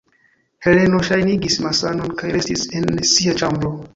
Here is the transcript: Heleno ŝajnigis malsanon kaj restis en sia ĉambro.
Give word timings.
Heleno 0.67 1.01
ŝajnigis 1.09 1.59
malsanon 1.65 2.17
kaj 2.21 2.33
restis 2.39 2.65
en 2.81 2.89
sia 3.13 3.39
ĉambro. 3.43 3.75